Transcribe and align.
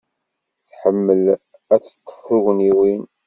Tḥemmel 0.67 1.21
ad 1.73 1.79
d-teḍḍef 1.81 2.21
tugniwin. 2.43 3.03